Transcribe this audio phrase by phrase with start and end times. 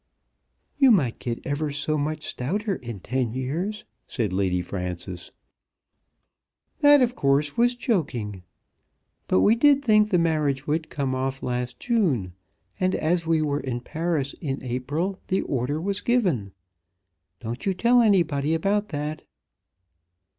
[0.79, 5.29] "You might get ever so much stouter in ten years," said Lady Frances.
[6.79, 8.41] "That of course was joking.
[9.27, 12.33] But we did think the marriage would come off last June,
[12.79, 16.51] and as we were in Paris in April the order was given.
[17.39, 19.23] Don't you tell anybody about that."